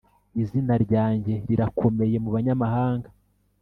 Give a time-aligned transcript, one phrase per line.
[0.41, 3.09] izina ryanjye rirakomeye mu banyamahanga